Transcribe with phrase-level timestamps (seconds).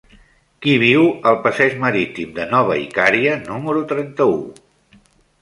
[0.65, 4.43] Qui viu al passeig Marítim de Nova Icària número trenta-u?